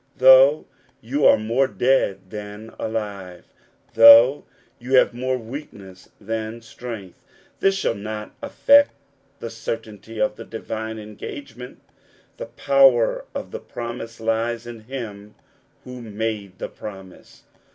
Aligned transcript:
Though 0.17 0.65
you 0.99 1.27
are 1.27 1.37
more 1.37 1.67
dead 1.67 2.31
than 2.31 2.73
alive, 2.79 3.45
though 3.93 4.45
you 4.79 4.93
have 4.95 5.13
more 5.13 5.37
weakness 5.37 6.09
than 6.19 6.63
strength, 6.63 7.23
this 7.59 7.75
shall 7.75 7.93
not 7.93 8.33
affect 8.41 8.93
the 9.41 9.51
certainty 9.51 10.19
of 10.19 10.37
the 10.37 10.43
divine 10.43 10.97
engagement. 10.97 11.83
The 12.37 12.47
power 12.47 13.25
of 13.35 13.51
the 13.51 13.59
promise 13.59 14.19
lies 14.19 14.65
in 14.65 14.79
him 14.85 15.35
who 15.83 16.01
made 16.01 16.57
the 16.57 16.67
promise. 16.69 17.43